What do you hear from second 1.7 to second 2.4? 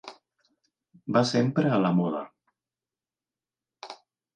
a la moda.